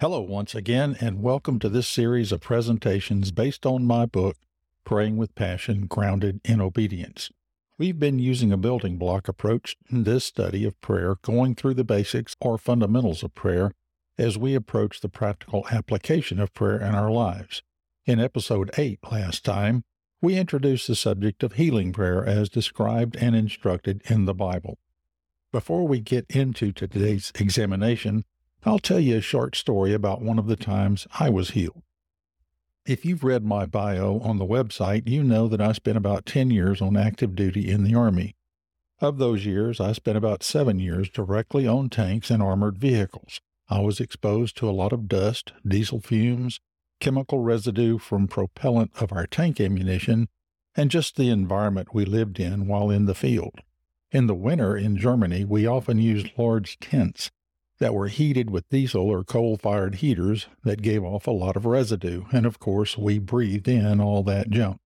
Hello, 0.00 0.20
once 0.20 0.54
again, 0.54 0.96
and 1.00 1.24
welcome 1.24 1.58
to 1.58 1.68
this 1.68 1.88
series 1.88 2.30
of 2.30 2.40
presentations 2.40 3.32
based 3.32 3.66
on 3.66 3.84
my 3.84 4.06
book, 4.06 4.36
Praying 4.84 5.16
with 5.16 5.34
Passion 5.34 5.86
Grounded 5.86 6.40
in 6.44 6.60
Obedience. 6.60 7.32
We've 7.78 7.98
been 7.98 8.20
using 8.20 8.52
a 8.52 8.56
building 8.56 8.96
block 8.96 9.26
approach 9.26 9.76
in 9.90 10.04
this 10.04 10.24
study 10.24 10.64
of 10.64 10.80
prayer, 10.80 11.16
going 11.22 11.56
through 11.56 11.74
the 11.74 11.82
basics 11.82 12.36
or 12.40 12.58
fundamentals 12.58 13.24
of 13.24 13.34
prayer 13.34 13.72
as 14.16 14.38
we 14.38 14.54
approach 14.54 15.00
the 15.00 15.08
practical 15.08 15.66
application 15.68 16.38
of 16.38 16.54
prayer 16.54 16.78
in 16.80 16.94
our 16.94 17.10
lives. 17.10 17.64
In 18.06 18.20
episode 18.20 18.70
8 18.78 19.00
last 19.10 19.44
time, 19.44 19.82
we 20.22 20.38
introduced 20.38 20.86
the 20.86 20.94
subject 20.94 21.42
of 21.42 21.54
healing 21.54 21.92
prayer 21.92 22.24
as 22.24 22.48
described 22.48 23.16
and 23.16 23.34
instructed 23.34 24.00
in 24.08 24.26
the 24.26 24.34
Bible. 24.34 24.78
Before 25.50 25.88
we 25.88 25.98
get 25.98 26.24
into 26.28 26.70
today's 26.70 27.32
examination, 27.34 28.24
I'll 28.64 28.80
tell 28.80 28.98
you 28.98 29.16
a 29.18 29.20
short 29.20 29.54
story 29.54 29.92
about 29.92 30.20
one 30.20 30.38
of 30.38 30.46
the 30.46 30.56
times 30.56 31.06
I 31.18 31.30
was 31.30 31.50
healed. 31.50 31.82
If 32.84 33.04
you've 33.04 33.22
read 33.22 33.44
my 33.44 33.66
bio 33.66 34.18
on 34.20 34.38
the 34.38 34.46
website, 34.46 35.08
you 35.08 35.22
know 35.22 35.46
that 35.46 35.60
I 35.60 35.72
spent 35.72 35.96
about 35.96 36.26
10 36.26 36.50
years 36.50 36.80
on 36.80 36.96
active 36.96 37.36
duty 37.36 37.70
in 37.70 37.84
the 37.84 37.94
Army. 37.94 38.34
Of 39.00 39.18
those 39.18 39.46
years, 39.46 39.78
I 39.78 39.92
spent 39.92 40.16
about 40.16 40.42
seven 40.42 40.80
years 40.80 41.08
directly 41.08 41.68
on 41.68 41.88
tanks 41.88 42.30
and 42.30 42.42
armored 42.42 42.78
vehicles. 42.78 43.40
I 43.68 43.80
was 43.80 44.00
exposed 44.00 44.56
to 44.56 44.68
a 44.68 44.72
lot 44.72 44.92
of 44.92 45.06
dust, 45.06 45.52
diesel 45.66 46.00
fumes, 46.00 46.58
chemical 46.98 47.38
residue 47.38 47.98
from 47.98 48.26
propellant 48.26 48.90
of 49.00 49.12
our 49.12 49.26
tank 49.26 49.60
ammunition, 49.60 50.28
and 50.74 50.90
just 50.90 51.14
the 51.14 51.30
environment 51.30 51.94
we 51.94 52.04
lived 52.04 52.40
in 52.40 52.66
while 52.66 52.90
in 52.90 53.04
the 53.04 53.14
field. 53.14 53.60
In 54.10 54.26
the 54.26 54.34
winter 54.34 54.76
in 54.76 54.96
Germany, 54.96 55.44
we 55.44 55.66
often 55.66 55.98
used 55.98 56.32
large 56.36 56.78
tents 56.80 57.30
that 57.78 57.94
were 57.94 58.08
heated 58.08 58.50
with 58.50 58.68
diesel 58.68 59.02
or 59.02 59.24
coal 59.24 59.56
fired 59.56 59.96
heaters 59.96 60.46
that 60.64 60.82
gave 60.82 61.04
off 61.04 61.26
a 61.26 61.32
lot 61.32 61.56
of 61.56 61.66
residue, 61.66 62.24
and 62.32 62.44
of 62.44 62.58
course, 62.58 62.98
we 62.98 63.18
breathed 63.18 63.68
in 63.68 64.00
all 64.00 64.22
that 64.24 64.50
junk. 64.50 64.80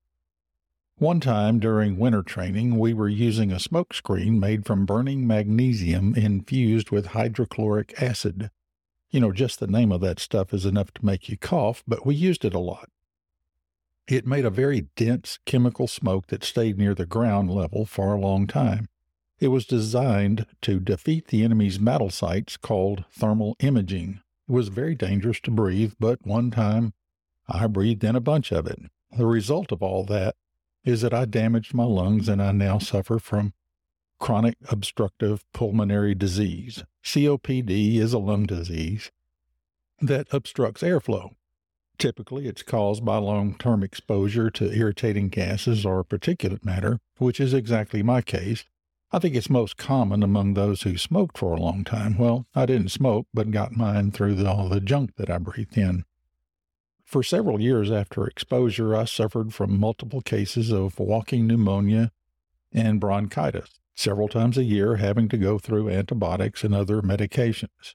One 0.97 1.19
time 1.19 1.59
during 1.59 1.97
winter 1.97 2.21
training, 2.21 2.77
we 2.77 2.93
were 2.93 3.09
using 3.09 3.51
a 3.51 3.59
smoke 3.59 3.93
screen 3.93 4.39
made 4.39 4.65
from 4.65 4.85
burning 4.85 5.25
magnesium 5.25 6.13
infused 6.15 6.91
with 6.91 7.07
hydrochloric 7.07 8.01
acid. 8.01 8.51
You 9.09 9.19
know, 9.19 9.31
just 9.31 9.59
the 9.59 9.67
name 9.67 9.91
of 9.91 10.01
that 10.01 10.19
stuff 10.19 10.53
is 10.53 10.65
enough 10.65 10.93
to 10.93 11.05
make 11.05 11.29
you 11.29 11.37
cough, 11.37 11.83
but 11.87 12.05
we 12.05 12.15
used 12.15 12.45
it 12.45 12.53
a 12.53 12.59
lot. 12.59 12.89
It 14.07 14.27
made 14.27 14.45
a 14.45 14.49
very 14.49 14.87
dense 14.95 15.39
chemical 15.45 15.87
smoke 15.87 16.27
that 16.27 16.43
stayed 16.43 16.77
near 16.77 16.93
the 16.93 17.05
ground 17.05 17.49
level 17.49 17.85
for 17.85 18.13
a 18.13 18.19
long 18.19 18.47
time. 18.47 18.87
It 19.39 19.47
was 19.49 19.65
designed 19.65 20.45
to 20.61 20.79
defeat 20.79 21.27
the 21.27 21.43
enemy's 21.43 21.77
battle 21.77 22.09
sights 22.09 22.57
called 22.57 23.05
thermal 23.11 23.55
imaging. 23.59 24.21
It 24.47 24.51
was 24.51 24.69
very 24.69 24.95
dangerous 24.95 25.39
to 25.41 25.51
breathe, 25.51 25.93
but 25.99 26.25
one 26.25 26.51
time 26.51 26.93
I 27.47 27.67
breathed 27.67 28.03
in 28.03 28.15
a 28.15 28.21
bunch 28.21 28.51
of 28.51 28.67
it. 28.67 28.79
The 29.15 29.25
result 29.25 29.71
of 29.71 29.81
all 29.81 30.03
that 30.05 30.35
is 30.83 31.01
that 31.01 31.13
I 31.13 31.25
damaged 31.25 31.73
my 31.73 31.83
lungs 31.83 32.27
and 32.27 32.41
I 32.41 32.51
now 32.51 32.77
suffer 32.77 33.19
from 33.19 33.53
chronic 34.19 34.55
obstructive 34.69 35.43
pulmonary 35.53 36.15
disease. 36.15 36.83
COPD 37.03 37.97
is 37.97 38.13
a 38.13 38.19
lung 38.19 38.45
disease 38.45 39.11
that 40.01 40.27
obstructs 40.31 40.81
airflow. 40.81 41.31
Typically, 41.97 42.47
it's 42.47 42.63
caused 42.63 43.05
by 43.05 43.17
long 43.17 43.55
term 43.55 43.83
exposure 43.83 44.49
to 44.49 44.73
irritating 44.73 45.29
gases 45.29 45.85
or 45.85 46.03
particulate 46.03 46.65
matter, 46.65 46.99
which 47.17 47.39
is 47.39 47.53
exactly 47.53 48.01
my 48.01 48.21
case. 48.21 48.65
I 49.15 49.19
think 49.19 49.35
it's 49.35 49.49
most 49.49 49.77
common 49.77 50.23
among 50.23 50.55
those 50.55 50.81
who 50.81 50.97
smoked 50.97 51.37
for 51.37 51.53
a 51.53 51.61
long 51.61 51.83
time. 51.83 52.17
Well, 52.17 52.47
I 52.55 52.65
didn't 52.65 52.89
smoke, 52.89 53.27
but 53.31 53.51
got 53.51 53.77
mine 53.77 54.09
through 54.09 54.33
the, 54.33 54.49
all 54.49 54.69
the 54.69 54.81
junk 54.81 55.17
that 55.17 55.29
I 55.29 55.37
breathed 55.37 55.77
in. 55.77 56.05
For 57.05 57.21
several 57.21 57.61
years 57.61 57.91
after 57.91 58.25
exposure, 58.25 58.95
I 58.95 59.05
suffered 59.05 59.53
from 59.53 59.79
multiple 59.79 60.21
cases 60.21 60.71
of 60.71 60.97
walking 60.97 61.45
pneumonia 61.45 62.11
and 62.71 62.99
bronchitis, 62.99 63.79
several 63.93 64.27
times 64.27 64.57
a 64.57 64.63
year 64.63 64.95
having 64.95 65.29
to 65.29 65.37
go 65.37 65.59
through 65.59 65.91
antibiotics 65.91 66.63
and 66.63 66.73
other 66.73 67.03
medications. 67.03 67.93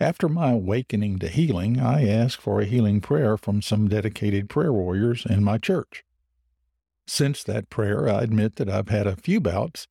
After 0.00 0.30
my 0.30 0.52
awakening 0.52 1.18
to 1.18 1.28
healing, 1.28 1.78
I 1.78 2.08
asked 2.08 2.40
for 2.40 2.58
a 2.58 2.64
healing 2.64 3.02
prayer 3.02 3.36
from 3.36 3.60
some 3.60 3.86
dedicated 3.86 4.48
prayer 4.48 4.72
warriors 4.72 5.26
in 5.28 5.44
my 5.44 5.58
church. 5.58 6.04
Since 7.06 7.44
that 7.44 7.68
prayer, 7.68 8.08
I 8.08 8.22
admit 8.22 8.56
that 8.56 8.70
I've 8.70 8.88
had 8.88 9.06
a 9.06 9.16
few 9.16 9.38
bouts 9.38 9.88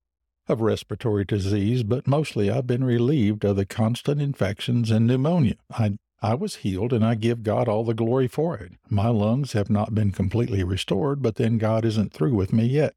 of 0.51 0.61
respiratory 0.61 1.25
disease, 1.25 1.83
but 1.83 2.07
mostly 2.07 2.51
I've 2.51 2.67
been 2.67 2.83
relieved 2.83 3.43
of 3.43 3.55
the 3.55 3.65
constant 3.65 4.21
infections 4.21 4.91
and 4.91 5.07
pneumonia. 5.07 5.55
I, 5.71 5.97
I 6.21 6.35
was 6.35 6.57
healed, 6.57 6.93
and 6.93 7.03
I 7.03 7.15
give 7.15 7.41
God 7.41 7.67
all 7.67 7.83
the 7.83 7.95
glory 7.95 8.27
for 8.27 8.55
it. 8.57 8.73
My 8.89 9.07
lungs 9.07 9.53
have 9.53 9.69
not 9.69 9.95
been 9.95 10.11
completely 10.11 10.63
restored, 10.63 11.21
but 11.21 11.35
then 11.35 11.57
God 11.57 11.85
isn't 11.85 12.13
through 12.13 12.35
with 12.35 12.53
me 12.53 12.65
yet. 12.65 12.93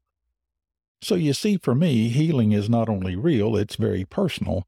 So 1.01 1.15
you 1.15 1.33
see, 1.33 1.57
for 1.57 1.73
me, 1.73 2.09
healing 2.09 2.51
is 2.51 2.69
not 2.69 2.89
only 2.89 3.15
real, 3.15 3.55
it's 3.55 3.75
very 3.75 4.05
personal. 4.05 4.67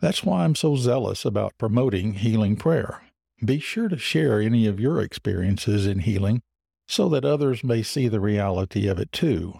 That's 0.00 0.24
why 0.24 0.44
I'm 0.44 0.56
so 0.56 0.74
zealous 0.74 1.24
about 1.24 1.58
promoting 1.58 2.14
healing 2.14 2.56
prayer. 2.56 3.02
Be 3.44 3.60
sure 3.60 3.88
to 3.88 3.98
share 3.98 4.40
any 4.40 4.66
of 4.66 4.80
your 4.80 5.00
experiences 5.00 5.86
in 5.86 6.00
healing 6.00 6.42
so 6.86 7.08
that 7.08 7.24
others 7.24 7.64
may 7.64 7.82
see 7.82 8.08
the 8.08 8.20
reality 8.20 8.86
of 8.88 8.98
it 8.98 9.12
too. 9.12 9.54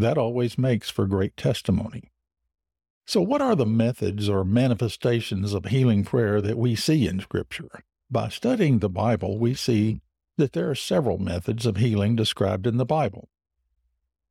That 0.00 0.16
always 0.16 0.56
makes 0.56 0.88
for 0.88 1.06
great 1.06 1.36
testimony. 1.36 2.10
So, 3.06 3.20
what 3.20 3.42
are 3.42 3.54
the 3.54 3.66
methods 3.66 4.30
or 4.30 4.44
manifestations 4.44 5.52
of 5.52 5.66
healing 5.66 6.04
prayer 6.04 6.40
that 6.40 6.56
we 6.56 6.74
see 6.74 7.06
in 7.06 7.20
Scripture? 7.20 7.68
By 8.10 8.30
studying 8.30 8.78
the 8.78 8.88
Bible, 8.88 9.38
we 9.38 9.52
see 9.52 10.00
that 10.38 10.54
there 10.54 10.70
are 10.70 10.74
several 10.74 11.18
methods 11.18 11.66
of 11.66 11.76
healing 11.76 12.16
described 12.16 12.66
in 12.66 12.78
the 12.78 12.86
Bible. 12.86 13.28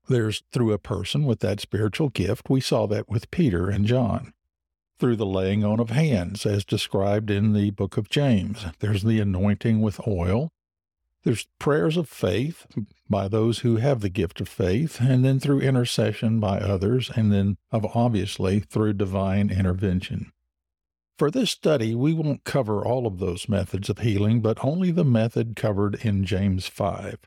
There's 0.08 0.42
through 0.52 0.74
a 0.74 0.80
person 0.80 1.26
with 1.26 1.40
that 1.42 1.60
spiritual 1.60 2.10
gift. 2.10 2.50
We 2.50 2.62
saw 2.62 2.88
that 2.88 3.08
with 3.08 3.30
Peter 3.30 3.70
and 3.70 3.86
John. 3.86 4.34
Through 4.98 5.18
the 5.18 5.26
laying 5.26 5.64
on 5.64 5.80
of 5.80 5.92
hands, 5.92 6.48
as 6.48 6.66
described 6.66 7.30
in 7.30 7.54
the 7.54 7.70
book 7.70 7.96
of 7.96 8.10
James. 8.10 8.66
There's 8.80 9.04
the 9.04 9.20
anointing 9.20 9.82
with 9.82 10.02
oil. 10.08 10.52
There's 11.24 11.48
prayers 11.60 11.98
of 11.98 12.08
faith 12.08 12.66
by 13.10 13.28
those 13.28 13.60
who 13.60 13.76
have 13.76 14.00
the 14.00 14.10
gift 14.10 14.40
of 14.40 14.48
faith, 14.48 15.02
and 15.02 15.26
then 15.26 15.40
through 15.40 15.60
intercession 15.60 16.40
by 16.40 16.60
others, 16.60 17.12
and 17.14 17.32
then 17.32 17.58
obviously 17.72 18.62
through 18.62 18.94
divine 18.94 19.50
intervention. 19.50 20.32
For 21.18 21.30
this 21.30 21.52
study, 21.52 21.94
we 21.94 22.14
won't 22.14 22.46
cover 22.46 22.86
all 22.86 23.06
of 23.06 23.20
those 23.20 23.50
methods 23.50 23.90
of 23.90 24.00
healing, 24.00 24.42
but 24.42 24.64
only 24.64 24.92
the 24.92 25.04
method 25.04 25.58
covered 25.58 25.96
in 26.06 26.24
James 26.24 26.68
5, 26.68 27.18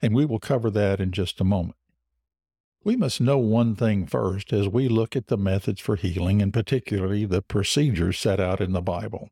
and 0.00 0.14
we 0.14 0.24
will 0.24 0.38
cover 0.38 0.70
that 0.70 0.98
in 0.98 1.12
just 1.12 1.38
a 1.38 1.44
moment. 1.44 1.76
We 2.84 2.96
must 2.96 3.20
know 3.20 3.36
one 3.36 3.76
thing 3.76 4.06
first 4.06 4.54
as 4.54 4.66
we 4.66 4.88
look 4.88 5.14
at 5.14 5.26
the 5.26 5.36
methods 5.36 5.82
for 5.82 5.96
healing, 5.96 6.40
and 6.40 6.54
particularly 6.54 7.26
the 7.26 7.42
procedures 7.42 8.18
set 8.18 8.40
out 8.40 8.62
in 8.62 8.72
the 8.72 8.80
Bible 8.80 9.28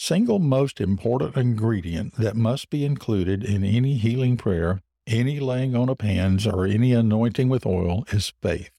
single 0.00 0.38
most 0.38 0.80
important 0.80 1.36
ingredient 1.36 2.14
that 2.14 2.34
must 2.34 2.70
be 2.70 2.86
included 2.86 3.44
in 3.44 3.62
any 3.62 3.98
healing 3.98 4.34
prayer, 4.34 4.80
any 5.06 5.38
laying 5.38 5.76
on 5.76 5.90
of 5.90 6.00
hands, 6.00 6.46
or 6.46 6.64
any 6.64 6.94
anointing 6.94 7.50
with 7.50 7.66
oil 7.66 8.02
is 8.10 8.32
faith. 8.40 8.70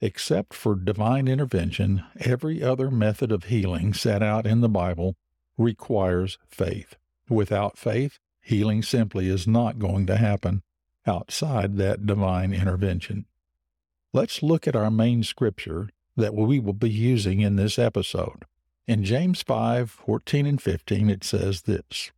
Except 0.00 0.52
for 0.52 0.74
divine 0.74 1.28
intervention, 1.28 2.02
every 2.18 2.64
other 2.64 2.90
method 2.90 3.30
of 3.30 3.44
healing 3.44 3.94
set 3.94 4.24
out 4.24 4.44
in 4.44 4.60
the 4.60 4.68
Bible 4.68 5.14
requires 5.56 6.36
faith. 6.48 6.96
Without 7.28 7.78
faith, 7.78 8.18
healing 8.42 8.82
simply 8.82 9.28
is 9.28 9.46
not 9.46 9.78
going 9.78 10.04
to 10.06 10.16
happen 10.16 10.64
outside 11.06 11.76
that 11.76 12.06
divine 12.06 12.52
intervention. 12.52 13.26
Let's 14.12 14.42
look 14.42 14.66
at 14.66 14.74
our 14.74 14.90
main 14.90 15.22
scripture 15.22 15.90
that 16.16 16.34
we 16.34 16.58
will 16.58 16.72
be 16.72 16.90
using 16.90 17.40
in 17.40 17.54
this 17.54 17.78
episode. 17.78 18.46
In 18.86 19.02
James 19.02 19.40
5 19.40 19.90
14 19.90 20.44
and 20.44 20.60
15, 20.60 21.08
it 21.08 21.24
says 21.24 21.62
this 21.62 22.12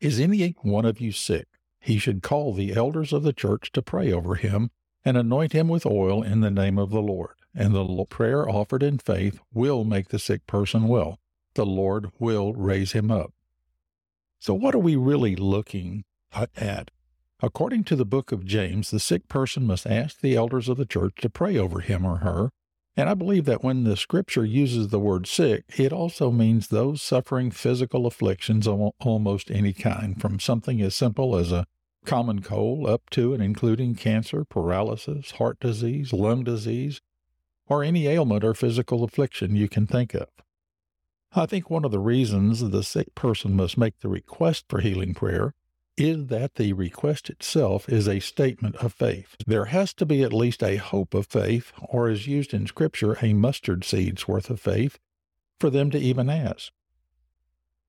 Is 0.00 0.18
any 0.18 0.54
one 0.62 0.86
of 0.86 1.00
you 1.02 1.12
sick? 1.12 1.48
He 1.80 1.98
should 1.98 2.22
call 2.22 2.54
the 2.54 2.72
elders 2.74 3.12
of 3.12 3.22
the 3.24 3.34
church 3.34 3.70
to 3.72 3.82
pray 3.82 4.10
over 4.10 4.36
him 4.36 4.70
and 5.04 5.18
anoint 5.18 5.52
him 5.52 5.68
with 5.68 5.84
oil 5.84 6.22
in 6.22 6.40
the 6.40 6.50
name 6.50 6.78
of 6.78 6.88
the 6.88 7.02
Lord. 7.02 7.34
And 7.54 7.74
the 7.74 8.06
prayer 8.08 8.48
offered 8.48 8.82
in 8.82 8.96
faith 8.96 9.38
will 9.52 9.84
make 9.84 10.08
the 10.08 10.18
sick 10.18 10.46
person 10.46 10.88
well. 10.88 11.18
The 11.54 11.66
Lord 11.66 12.10
will 12.18 12.54
raise 12.54 12.92
him 12.92 13.10
up. 13.10 13.34
So, 14.40 14.54
what 14.54 14.74
are 14.74 14.78
we 14.78 14.96
really 14.96 15.36
looking 15.36 16.04
at? 16.32 16.90
According 17.42 17.84
to 17.84 17.96
the 17.96 18.06
book 18.06 18.32
of 18.32 18.46
James, 18.46 18.90
the 18.90 18.98
sick 18.98 19.28
person 19.28 19.66
must 19.66 19.86
ask 19.86 20.20
the 20.20 20.36
elders 20.36 20.70
of 20.70 20.78
the 20.78 20.86
church 20.86 21.16
to 21.20 21.28
pray 21.28 21.58
over 21.58 21.80
him 21.80 22.06
or 22.06 22.18
her 22.18 22.48
and 22.96 23.08
I 23.08 23.14
believe 23.14 23.44
that 23.46 23.64
when 23.64 23.84
the 23.84 23.96
scripture 23.96 24.44
uses 24.44 24.88
the 24.88 25.00
word 25.00 25.26
sick, 25.26 25.64
it 25.76 25.92
also 25.92 26.30
means 26.30 26.68
those 26.68 27.02
suffering 27.02 27.50
physical 27.50 28.06
afflictions 28.06 28.68
of 28.68 28.92
almost 29.00 29.50
any 29.50 29.72
kind, 29.72 30.20
from 30.20 30.38
something 30.38 30.80
as 30.80 30.94
simple 30.94 31.36
as 31.36 31.50
a 31.50 31.66
common 32.04 32.42
cold 32.42 32.88
up 32.88 33.10
to 33.10 33.34
and 33.34 33.42
including 33.42 33.94
cancer, 33.94 34.44
paralysis, 34.44 35.32
heart 35.32 35.58
disease, 35.58 36.12
lung 36.12 36.44
disease, 36.44 37.00
or 37.66 37.82
any 37.82 38.06
ailment 38.06 38.44
or 38.44 38.54
physical 38.54 39.02
affliction 39.02 39.56
you 39.56 39.68
can 39.68 39.86
think 39.86 40.14
of. 40.14 40.28
I 41.34 41.46
think 41.46 41.68
one 41.68 41.84
of 41.84 41.90
the 41.90 41.98
reasons 41.98 42.60
the 42.60 42.84
sick 42.84 43.14
person 43.16 43.56
must 43.56 43.76
make 43.76 43.98
the 44.00 44.08
request 44.08 44.66
for 44.68 44.80
healing 44.80 45.14
prayer 45.14 45.54
is 45.96 46.26
that 46.26 46.56
the 46.56 46.72
request 46.72 47.30
itself 47.30 47.88
is 47.88 48.08
a 48.08 48.20
statement 48.20 48.76
of 48.76 48.92
faith. 48.92 49.36
There 49.46 49.66
has 49.66 49.94
to 49.94 50.06
be 50.06 50.22
at 50.22 50.32
least 50.32 50.62
a 50.62 50.76
hope 50.76 51.14
of 51.14 51.26
faith, 51.26 51.72
or 51.80 52.08
as 52.08 52.26
used 52.26 52.52
in 52.52 52.66
Scripture, 52.66 53.16
a 53.22 53.32
mustard 53.32 53.84
seed's 53.84 54.26
worth 54.26 54.50
of 54.50 54.60
faith, 54.60 54.98
for 55.60 55.70
them 55.70 55.90
to 55.90 55.98
even 55.98 56.28
ask. 56.28 56.72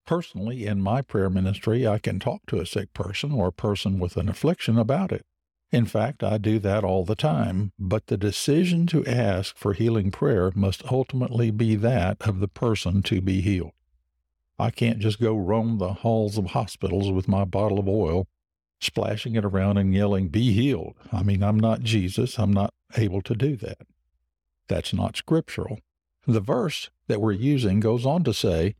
Personally, 0.05 0.67
in 0.67 0.81
my 0.81 1.01
prayer 1.01 1.31
ministry, 1.31 1.87
I 1.87 1.97
can 1.97 2.19
talk 2.19 2.45
to 2.47 2.59
a 2.59 2.65
sick 2.65 2.93
person 2.93 3.31
or 3.31 3.47
a 3.47 3.53
person 3.53 3.99
with 3.99 4.17
an 4.17 4.29
affliction 4.29 4.77
about 4.77 5.11
it. 5.11 5.25
In 5.71 5.85
fact, 5.85 6.23
I 6.23 6.37
do 6.37 6.59
that 6.59 6.83
all 6.83 7.03
the 7.05 7.15
time, 7.15 7.71
but 7.79 8.05
the 8.05 8.17
decision 8.17 8.85
to 8.87 9.05
ask 9.05 9.57
for 9.57 9.73
healing 9.73 10.11
prayer 10.11 10.51
must 10.53 10.91
ultimately 10.91 11.49
be 11.49 11.75
that 11.75 12.17
of 12.21 12.39
the 12.39 12.47
person 12.47 13.01
to 13.03 13.19
be 13.19 13.41
healed. 13.41 13.71
I 14.57 14.71
can't 14.71 14.99
just 14.99 15.19
go 15.19 15.35
roam 15.35 15.77
the 15.77 15.93
halls 15.93 16.37
of 16.37 16.47
hospitals 16.47 17.11
with 17.11 17.27
my 17.27 17.43
bottle 17.43 17.79
of 17.79 17.87
oil, 17.87 18.27
splashing 18.79 19.35
it 19.35 19.43
around 19.43 19.77
and 19.77 19.93
yelling, 19.93 20.29
Be 20.29 20.53
healed. 20.53 20.95
I 21.11 21.23
mean, 21.23 21.43
I'm 21.43 21.59
not 21.59 21.81
Jesus. 21.81 22.39
I'm 22.39 22.53
not 22.53 22.73
able 22.95 23.21
to 23.23 23.35
do 23.35 23.55
that. 23.57 23.79
That's 24.67 24.93
not 24.93 25.17
scriptural. 25.17 25.79
The 26.25 26.39
verse 26.39 26.89
that 27.07 27.21
we're 27.21 27.33
using 27.33 27.79
goes 27.79 28.05
on 28.05 28.23
to 28.23 28.33
say 28.33 28.75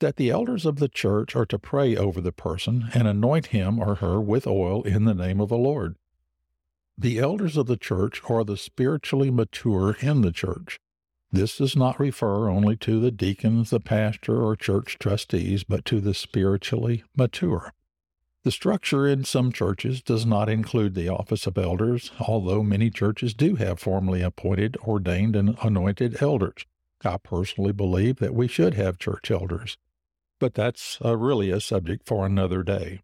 that 0.00 0.16
the 0.16 0.30
elders 0.30 0.64
of 0.64 0.76
the 0.76 0.88
church 0.88 1.36
are 1.36 1.46
to 1.46 1.58
pray 1.58 1.96
over 1.96 2.20
the 2.20 2.32
person 2.32 2.88
and 2.94 3.06
anoint 3.06 3.46
him 3.46 3.78
or 3.78 3.96
her 3.96 4.20
with 4.20 4.46
oil 4.46 4.82
in 4.82 5.04
the 5.04 5.14
name 5.14 5.40
of 5.40 5.48
the 5.48 5.58
Lord. 5.58 5.96
The 6.96 7.18
elders 7.18 7.56
of 7.56 7.66
the 7.66 7.76
church 7.76 8.22
are 8.28 8.44
the 8.44 8.56
spiritually 8.56 9.30
mature 9.30 9.96
in 10.00 10.22
the 10.22 10.32
church. 10.32 10.78
This 11.30 11.58
does 11.58 11.76
not 11.76 12.00
refer 12.00 12.48
only 12.48 12.76
to 12.78 13.00
the 13.00 13.10
deacons, 13.10 13.70
the 13.70 13.80
pastor, 13.80 14.42
or 14.42 14.56
church 14.56 14.96
trustees, 14.98 15.62
but 15.62 15.84
to 15.86 16.00
the 16.00 16.14
spiritually 16.14 17.04
mature. 17.16 17.74
The 18.44 18.50
structure 18.50 19.06
in 19.06 19.24
some 19.24 19.52
churches 19.52 20.00
does 20.00 20.24
not 20.24 20.48
include 20.48 20.94
the 20.94 21.08
office 21.08 21.46
of 21.46 21.58
elders, 21.58 22.12
although 22.18 22.62
many 22.62 22.88
churches 22.88 23.34
do 23.34 23.56
have 23.56 23.78
formally 23.78 24.22
appointed, 24.22 24.78
ordained, 24.78 25.36
and 25.36 25.58
anointed 25.62 26.22
elders. 26.22 26.64
I 27.04 27.18
personally 27.18 27.72
believe 27.72 28.16
that 28.20 28.34
we 28.34 28.48
should 28.48 28.74
have 28.74 28.98
church 28.98 29.30
elders, 29.30 29.76
but 30.38 30.54
that's 30.54 30.98
uh, 31.04 31.16
really 31.16 31.50
a 31.50 31.60
subject 31.60 32.06
for 32.06 32.24
another 32.24 32.62
day. 32.62 33.02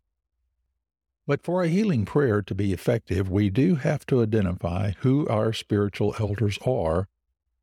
But 1.27 1.43
for 1.43 1.62
a 1.62 1.69
healing 1.69 2.05
prayer 2.05 2.41
to 2.43 2.55
be 2.55 2.73
effective, 2.73 3.31
we 3.31 3.50
do 3.50 3.77
have 3.77 4.06
to 4.06 4.23
identify 4.23 4.93
who 5.00 5.29
our 5.29 5.53
spiritual 5.53 6.15
elders 6.19 6.59
are 6.65 7.09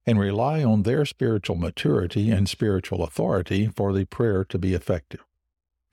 and 0.05 0.19
rely 0.19 0.63
on 0.63 0.83
their 0.83 1.05
spiritual 1.05 1.55
maturity 1.55 2.31
and 2.31 2.49
spiritual 2.49 3.03
authority 3.03 3.67
for 3.67 3.93
the 3.93 4.05
prayer 4.05 4.43
to 4.45 4.57
be 4.57 4.73
effective. 4.73 5.21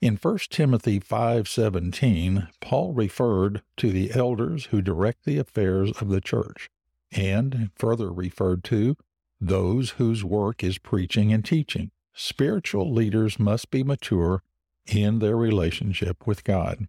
In 0.01 0.15
1 0.15 0.49
Timothy 0.49 0.99
5:17, 0.99 2.47
Paul 2.61 2.93
referred 2.93 3.61
to 3.77 3.91
the 3.91 4.11
elders 4.13 4.65
who 4.67 4.81
direct 4.81 5.25
the 5.25 5.37
affairs 5.37 5.91
of 5.99 6.07
the 6.07 6.21
church, 6.21 6.69
and 7.11 7.71
further 7.75 8.11
referred 8.11 8.63
to 8.65 8.95
those 9.41 9.91
whose 9.91 10.23
work 10.23 10.63
is 10.63 10.77
preaching 10.77 11.33
and 11.33 11.43
teaching. 11.43 11.91
Spiritual 12.13 12.91
leaders 12.91 13.39
must 13.39 13.71
be 13.71 13.83
mature 13.83 14.41
in 14.85 15.19
their 15.19 15.35
relationship 15.35 16.25
with 16.25 16.43
God. 16.43 16.87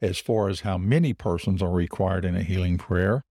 As 0.00 0.18
far 0.18 0.48
as 0.48 0.60
how 0.60 0.78
many 0.78 1.12
persons 1.12 1.62
are 1.62 1.70
required 1.70 2.24
in 2.24 2.34
a 2.34 2.42
healing 2.42 2.78
prayer, 2.78 3.24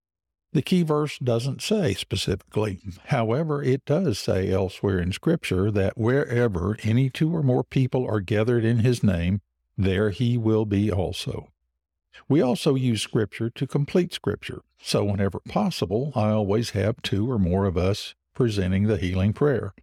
the 0.51 0.61
key 0.61 0.83
verse 0.83 1.19
doesn't 1.19 1.61
say 1.61 1.93
specifically. 1.93 2.75
Mm-hmm. 2.75 2.89
However, 3.05 3.61
it 3.61 3.85
does 3.85 4.17
say 4.17 4.51
elsewhere 4.51 4.99
in 4.99 5.11
Scripture 5.11 5.69
that 5.71 5.97
wherever 5.97 6.77
any 6.83 7.09
two 7.09 7.35
or 7.35 7.43
more 7.43 7.63
people 7.63 8.05
are 8.09 8.19
gathered 8.19 8.65
in 8.65 8.79
his 8.79 9.03
name, 9.03 9.41
there 9.77 10.09
he 10.09 10.37
will 10.37 10.65
be 10.65 10.91
also. 10.91 11.49
We 12.27 12.41
also 12.41 12.75
use 12.75 13.01
Scripture 13.01 13.49
to 13.51 13.67
complete 13.67 14.13
Scripture, 14.13 14.61
so 14.81 15.03
whenever 15.03 15.39
possible, 15.47 16.11
I 16.15 16.29
always 16.29 16.71
have 16.71 17.01
two 17.01 17.29
or 17.29 17.39
more 17.39 17.65
of 17.65 17.77
us 17.77 18.15
presenting 18.33 18.83
the 18.83 18.97
healing 18.97 19.33
prayer. 19.33 19.73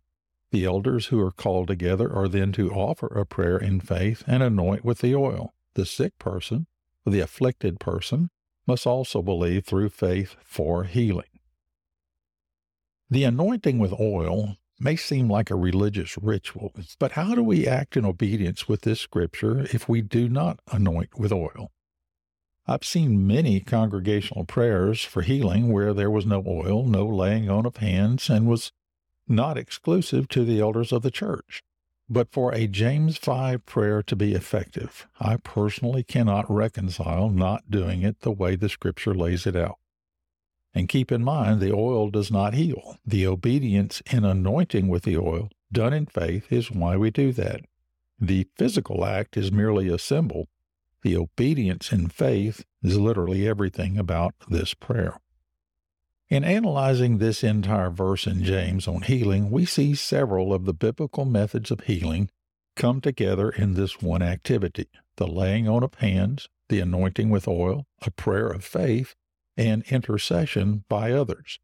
The 0.51 0.65
elders 0.65 1.07
who 1.07 1.21
are 1.21 1.33
called 1.33 1.69
together 1.69 2.13
are 2.13 2.29
then 2.29 2.53
to 2.53 2.71
offer 2.71 3.07
a 3.07 3.27
prayer 3.27 3.59
in 3.59 3.81
faith 3.81 4.23
and 4.27 4.43
anoint 4.43 4.85
with 4.85 4.99
the 4.99 5.15
oil. 5.15 5.55
The 5.75 5.87
sick 5.87 6.19
person, 6.19 6.67
the 7.05 7.21
afflicted 7.21 7.79
person, 7.79 8.31
must 8.67 8.87
also 8.87 9.23
believe 9.23 9.65
through 9.65 9.89
faith 9.89 10.37
for 10.45 10.85
healing. 10.85 11.41
The 13.09 13.25
anointing 13.25 13.79
with 13.79 13.99
oil 14.01 14.57
may 14.79 14.97
seem 14.97 15.31
like 15.31 15.51
a 15.51 15.57
religious 15.57 16.19
ritual, 16.19 16.73
but 16.99 17.13
how 17.13 17.35
do 17.35 17.43
we 17.43 17.67
act 17.67 17.97
in 17.97 18.05
obedience 18.05 18.69
with 18.69 18.83
this 18.83 19.01
scripture 19.01 19.61
if 19.73 19.89
we 19.89 20.03
do 20.03 20.29
not 20.29 20.61
anoint 20.71 21.19
with 21.19 21.33
oil? 21.33 21.71
I've 22.67 22.85
seen 22.85 23.27
many 23.27 23.61
congregational 23.61 24.45
prayers 24.45 25.03
for 25.03 25.23
healing 25.23 25.73
where 25.73 25.95
there 25.95 26.11
was 26.11 26.27
no 26.27 26.43
oil, 26.47 26.85
no 26.85 27.07
laying 27.07 27.49
on 27.49 27.65
of 27.65 27.77
hands, 27.77 28.29
and 28.29 28.49
was 28.49 28.73
not 29.29 29.57
exclusive 29.57 30.29
to 30.29 30.45
the 30.45 30.61
elders 30.61 30.93
of 30.93 31.03
the 31.03 31.11
church. 31.13 31.63
But 32.09 32.31
for 32.31 32.55
a 32.55 32.69
James 32.69 33.17
5 33.17 33.67
prayer 33.67 34.03
to 34.05 34.15
be 34.15 34.33
effective, 34.35 35.09
I 35.19 35.37
personally 35.39 36.05
cannot 36.05 36.49
reconcile 36.49 37.31
not 37.31 37.71
doing 37.71 38.03
it 38.03 38.21
the 38.21 38.31
way 38.31 38.55
the 38.55 38.69
Scripture 38.69 39.15
lays 39.15 39.47
it 39.47 39.57
out. 39.57 39.79
And 40.73 40.89
keep 40.89 41.11
in 41.11 41.25
mind, 41.25 41.61
the 41.61 41.73
oil 41.73 42.11
does 42.11 42.31
not 42.31 42.55
heal. 42.55 42.99
The 43.05 43.27
obedience 43.27 44.03
in 44.11 44.25
anointing 44.25 44.89
with 44.89 45.03
the 45.03 45.17
oil, 45.17 45.49
done 45.73 45.93
in 45.93 46.07
faith, 46.07 46.53
is 46.53 46.71
why 46.71 46.97
we 46.97 47.11
do 47.11 47.33
that. 47.33 47.63
The 48.21 48.47
physical 48.57 49.05
act 49.05 49.37
is 49.37 49.51
merely 49.51 49.89
a 49.89 49.99
symbol. 49.99 50.49
The 51.03 51.17
obedience 51.17 51.93
in 51.93 52.09
faith 52.09 52.65
is 52.83 52.99
literally 52.99 53.49
everything 53.49 53.99
about 53.99 54.35
this 54.49 54.75
prayer. 54.75 55.19
In 56.29 56.43
analyzing 56.43 57.19
this 57.19 57.45
entire 57.45 57.91
verse 57.91 58.27
in 58.27 58.43
James 58.43 58.89
on 58.89 59.03
healing, 59.03 59.49
we 59.49 59.65
see 59.65 59.95
several 59.95 60.53
of 60.53 60.65
the 60.65 60.75
biblical 60.75 61.25
methods 61.25 61.71
of 61.71 61.83
healing 61.83 62.31
come 62.75 63.01
together 63.01 63.51
in 63.51 63.75
this 63.75 64.03
one 64.03 64.23
activity 64.23 64.89
the 65.17 65.27
laying 65.27 65.67
on 65.67 65.83
of 65.83 65.95
hands, 65.95 66.49
the 66.69 66.81
anointing 66.81 67.31
with 67.31 67.49
oil, 67.49 67.87
a 68.03 68.11
prayer 68.11 68.49
of 68.49 68.63
faith, 68.63 69.15
and 69.57 69.83
intercession 69.85 70.85
by 70.91 71.11
others. 71.13 71.59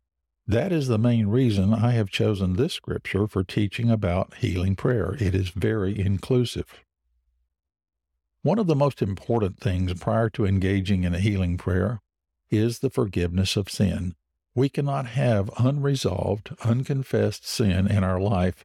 That 0.46 0.72
is 0.72 0.88
the 0.88 0.96
main 0.96 1.26
reason 1.26 1.74
I 1.74 1.90
have 1.90 2.08
chosen 2.08 2.54
this 2.54 2.72
scripture 2.72 3.26
for 3.26 3.44
teaching 3.44 3.90
about 3.90 4.34
healing 4.34 4.74
prayer. 4.74 5.16
It 5.20 5.34
is 5.34 5.50
very 5.50 5.98
inclusive. 6.00 6.80
One 8.42 8.58
of 8.58 8.68
the 8.68 8.74
most 8.74 9.02
important 9.02 9.60
things 9.60 9.92
prior 10.00 10.30
to 10.30 10.46
engaging 10.46 11.04
in 11.04 11.14
a 11.14 11.20
healing 11.20 11.58
prayer 11.58 12.00
is 12.50 12.78
the 12.78 12.90
forgiveness 12.90 13.56
of 13.56 13.68
sin. 13.68 14.14
We 14.54 14.68
cannot 14.68 15.06
have 15.06 15.50
unresolved, 15.58 16.54
unconfessed 16.62 17.46
sin 17.46 17.86
in 17.86 18.04
our 18.04 18.20
life 18.20 18.64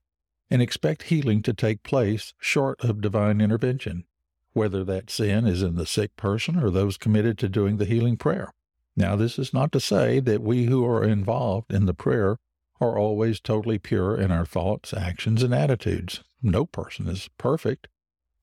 and 0.50 0.62
expect 0.62 1.04
healing 1.04 1.42
to 1.44 1.54
take 1.54 1.84
place 1.84 2.34
short 2.40 2.84
of 2.84 3.02
divine 3.02 3.40
intervention, 3.42 4.06
whether 4.54 4.84
that 4.84 5.10
sin 5.10 5.46
is 5.46 5.62
in 5.62 5.76
the 5.76 5.86
sick 5.86 6.16
person 6.16 6.58
or 6.58 6.70
those 6.70 6.98
committed 6.98 7.38
to 7.40 7.50
doing 7.50 7.78
the 7.78 7.86
healing 7.86 8.18
prayer. 8.18 8.54
Now, 8.96 9.16
this 9.16 9.38
is 9.38 9.54
not 9.54 9.72
to 9.74 9.80
say 9.80 10.20
that 10.22 10.42
we 10.42 10.66
who 10.66 10.86
are 10.86 11.04
involved 11.04 11.72
in 11.72 11.86
the 11.86 11.94
prayer 11.94 12.38
are 12.82 12.98
always 12.98 13.40
totally 13.40 13.80
pure 13.80 14.16
in 14.16 14.32
our 14.32 14.46
thoughts, 14.46 14.94
actions, 14.94 15.44
and 15.44 15.54
attitudes. 15.54 16.24
No 16.42 16.66
person 16.66 17.08
is 17.08 17.30
perfect, 17.38 17.88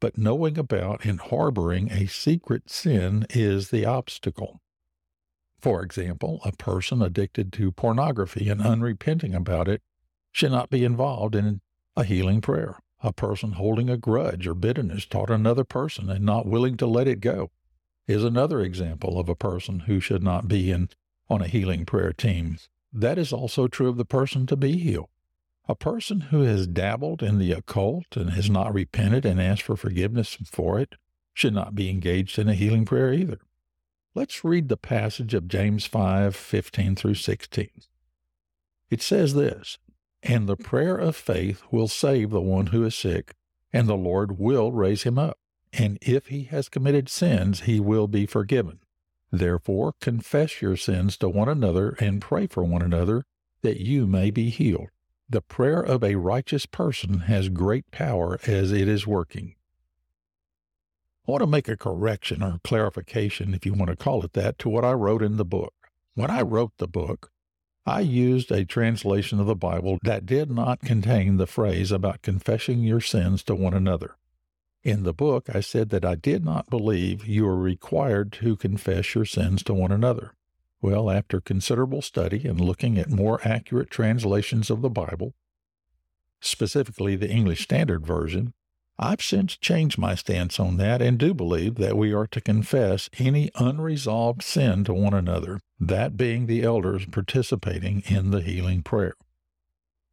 but 0.01 0.19
knowing 0.19 0.59
about 0.59 1.05
and 1.05 1.21
harboring 1.21 1.91
a 1.91 2.07
secret 2.07 2.71
sin 2.71 3.27
is 3.31 3.71
the 3.71 3.85
obstacle. 3.85 4.61
For 5.65 5.83
example, 5.83 6.43
a 6.45 6.53
person 6.53 7.01
addicted 7.01 7.51
to 7.55 7.73
pornography 7.73 8.51
and 8.51 8.61
mm-hmm. 8.61 8.71
unrepenting 8.71 9.35
about 9.35 9.67
it 9.67 9.81
should 10.31 10.51
not 10.51 10.69
be 10.69 10.85
involved 10.85 11.35
in 11.35 11.63
a 11.97 12.05
healing 12.05 12.43
prayer. 12.43 12.81
A 13.03 13.15
person 13.15 13.53
holding 13.53 13.89
a 13.89 13.97
grudge 13.97 14.47
or 14.47 14.53
bitterness 14.53 15.07
toward 15.07 15.31
another 15.31 15.65
person 15.65 16.11
and 16.11 16.23
not 16.23 16.45
willing 16.45 16.77
to 16.77 16.87
let 16.87 17.09
it 17.09 17.21
go 17.21 17.51
is 18.07 18.23
another 18.23 18.61
example 18.61 19.19
of 19.19 19.31
a 19.31 19.35
person 19.35 19.81
who 19.81 20.01
should 20.01 20.23
not 20.23 20.49
be 20.49 20.71
in 20.71 20.91
on 21.31 21.41
a 21.41 21.49
healing 21.49 21.87
prayer 21.87 22.13
team. 22.13 22.59
That 22.93 23.17
is 23.17 23.33
also 23.33 23.67
true 23.67 23.89
of 23.89 23.97
the 23.97 24.05
person 24.05 24.47
to 24.49 24.57
be 24.57 24.77
healed. 24.77 25.09
A 25.67 25.75
person 25.75 26.21
who 26.21 26.43
has 26.43 26.67
dabbled 26.67 27.23
in 27.23 27.39
the 27.39 27.53
occult 27.53 28.19
and 28.19 28.33
has 28.33 28.51
not 28.51 28.75
repented 28.75 29.25
and 29.25 29.41
asked 29.41 29.63
for 29.63 29.79
forgiveness 29.79 30.37
for 30.45 30.79
it 30.79 30.97
should 31.33 31.55
not 31.55 31.75
be 31.75 31.89
engaged 31.89 32.39
in 32.39 32.51
a 32.51 32.55
healing 32.55 32.85
prayer 32.85 33.15
either. 33.15 33.39
Let's 34.17 34.45
read 34.45 34.69
the 34.69 34.77
passage 34.77 35.35
of 35.35 35.49
James 35.49 35.87
5 35.87 36.37
15 36.37 36.95
through 36.95 37.17
16. 37.17 37.69
It 38.89 39.03
says 39.03 39.35
this 39.35 39.79
And 40.23 40.49
the 40.49 40.57
prayer 40.57 40.97
of 40.97 41.17
faith 41.17 41.65
will 41.73 41.89
save 41.89 42.31
the 42.31 42.41
one 42.41 42.67
who 42.67 42.85
is 42.85 42.95
sick, 42.95 43.35
and 43.73 43.89
the 43.89 43.97
Lord 43.97 44.39
will 44.39 44.71
raise 44.71 45.03
him 45.03 45.19
up. 45.19 45.39
And 45.73 45.99
if 46.01 46.29
he 46.29 46.45
has 46.45 46.69
committed 46.69 47.09
sins, 47.09 47.63
he 47.63 47.81
will 47.81 48.07
be 48.07 48.25
forgiven. 48.25 48.79
Therefore, 49.33 49.95
confess 50.01 50.63
your 50.63 50.77
sins 50.77 51.17
to 51.17 51.29
one 51.29 51.49
another 51.49 51.97
and 51.99 52.23
pray 52.23 52.47
for 52.47 52.63
one 52.63 52.83
another 52.83 53.25
that 53.63 53.81
you 53.81 54.07
may 54.07 54.31
be 54.31 54.49
healed. 54.49 54.91
The 55.29 55.41
prayer 55.41 55.81
of 55.81 56.05
a 56.05 56.15
righteous 56.15 56.67
person 56.67 57.21
has 57.21 57.49
great 57.49 57.91
power 57.91 58.39
as 58.47 58.71
it 58.71 58.87
is 58.87 59.09
working. 59.09 59.57
I 61.27 61.31
want 61.31 61.41
to 61.41 61.47
make 61.47 61.69
a 61.69 61.77
correction 61.77 62.43
or 62.43 62.61
clarification, 62.63 63.55
if 63.55 63.65
you 63.65 63.73
want 63.73 63.89
to 63.89 63.97
call 63.97 64.23
it 64.25 64.35
that, 64.35 64.59
to 64.59 64.69
what 64.69 64.85
I 64.85 64.93
wrote 64.93 65.23
in 65.23 65.39
the 65.39 65.45
book. 65.45 65.73
When 66.15 66.31
I 66.31 66.43
wrote 66.43 66.73
the 66.77 66.87
book, 66.87 67.31
I 67.87 68.01
used 68.01 68.51
a 68.51 68.67
translation 68.67 69.41
of 69.41 69.47
the 69.47 69.55
Bible 69.55 69.99
that 70.03 70.27
did 70.27 70.51
not 70.51 70.81
contain 70.81 71.39
the 71.39 71.47
phrase 71.47 71.91
about 71.91 72.21
confessing 72.21 72.81
your 72.81 73.01
sins 73.01 73.43
to 73.45 73.55
one 73.55 73.73
another. 73.73 74.17
In 74.83 75.05
the 75.05 75.15
book, 75.15 75.49
I 75.55 75.61
said 75.61 75.89
that 75.91 76.05
I 76.05 76.15
did 76.15 76.45
not 76.45 76.69
believe 76.69 77.27
you 77.27 77.47
were 77.47 77.57
required 77.57 78.31
to 78.35 78.57
confess 78.57 79.15
your 79.15 79.25
sins 79.25 79.63
to 79.63 79.73
one 79.73 79.93
another. 79.93 80.35
Well, 80.83 81.11
after 81.11 81.41
considerable 81.41 82.03
study 82.03 82.47
and 82.47 82.61
looking 82.61 82.99
at 82.99 83.09
more 83.09 83.41
accurate 83.43 83.91
translations 83.91 84.69
of 84.69 84.83
the 84.83 84.91
Bible, 84.91 85.33
specifically 86.41 87.17
the 87.17 87.31
English 87.31 87.63
Standard 87.63 88.07
Version, 88.07 88.53
I've 88.99 89.23
since 89.23 89.57
changed 89.57 89.99
my 89.99 90.15
stance 90.15 90.61
on 90.61 90.77
that 90.77 91.03
and 91.03 91.19
do 91.19 91.35
believe 91.35 91.75
that 91.77 91.97
we 91.97 92.13
are 92.13 92.29
to 92.29 92.41
confess 92.41 93.11
any 93.19 93.51
unresolved 93.57 94.43
sin 94.43 94.85
to 94.85 94.95
one 94.95 95.15
another, 95.15 95.59
that 95.81 96.17
being 96.17 96.47
the 96.47 96.63
elders 96.63 97.05
participating 97.07 98.03
in 98.07 98.31
the 98.31 98.41
healing 98.41 98.83
prayer. 98.83 99.15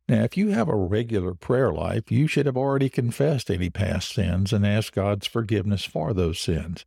Now, 0.09 0.23
if 0.23 0.35
you 0.35 0.49
have 0.49 0.67
a 0.67 0.75
regular 0.75 1.35
prayer 1.35 1.71
life, 1.71 2.11
you 2.11 2.27
should 2.27 2.47
have 2.47 2.57
already 2.57 2.89
confessed 2.89 3.51
any 3.51 3.69
past 3.69 4.13
sins 4.13 4.51
and 4.51 4.65
asked 4.65 4.93
God's 4.93 5.27
forgiveness 5.27 5.85
for 5.85 6.11
those 6.13 6.39
sins. 6.39 6.85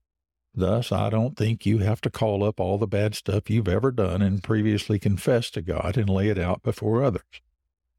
Thus, 0.53 0.93
I 0.93 1.11
don't 1.11 1.37
think 1.37 1.65
you 1.65 1.79
have 1.79 2.01
to 2.03 2.11
call 2.11 2.45
up 2.45 2.61
all 2.61 2.77
the 2.77 2.87
bad 2.87 3.15
stuff 3.15 3.49
you've 3.49 3.69
ever 3.69 3.91
done 3.91 4.21
and 4.21 4.43
previously 4.43 4.99
confessed 4.99 5.55
to 5.55 5.63
God 5.63 5.97
and 5.97 6.09
lay 6.09 6.29
it 6.29 6.39
out 6.39 6.63
before 6.63 7.03
others. 7.03 7.23